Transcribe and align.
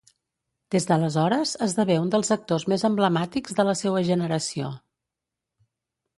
Des 0.75 0.87
d'aleshores, 0.91 1.51
esdevé 1.65 1.97
un 2.05 2.09
dels 2.15 2.33
actors 2.37 2.65
més 2.73 2.87
emblemàtics 2.91 3.59
de 3.61 3.67
la 3.69 3.77
seua 3.83 4.05
generació. 4.09 4.73